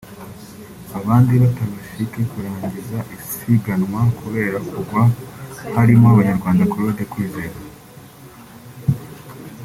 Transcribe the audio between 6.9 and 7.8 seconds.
Kwizera